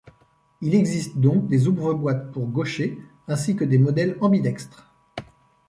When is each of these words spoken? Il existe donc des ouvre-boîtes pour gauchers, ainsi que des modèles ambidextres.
Il 0.61 0.73
existe 0.73 1.19
donc 1.19 1.45
des 1.45 1.67
ouvre-boîtes 1.67 2.31
pour 2.31 2.47
gauchers, 2.47 2.97
ainsi 3.27 3.55
que 3.55 3.63
des 3.63 3.77
modèles 3.77 4.17
ambidextres. 4.19 4.91